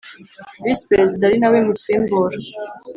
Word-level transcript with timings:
Visi 0.63 0.83
perezida 0.89 1.21
ari 1.25 1.37
nawe 1.39 1.57
Musimbura 1.67 2.37